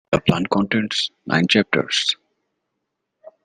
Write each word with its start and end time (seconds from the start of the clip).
The 0.11 0.19
Plan 0.19 0.47
contains 0.47 1.11
nine 1.27 1.45
chapters. 1.47 2.15